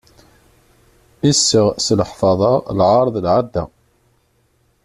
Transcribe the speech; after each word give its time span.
Iseɣ 1.29 1.67
s 1.85 1.87
leḥfaḍa, 1.99 2.53
lɛaṛ 2.77 3.07
d 3.13 3.15
lɛadda. 3.25 3.63